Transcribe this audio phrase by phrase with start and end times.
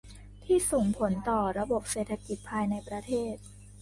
[0.43, 3.35] ที่ส่งผลต่อระบบเศรษฐกิจภายในประเทศ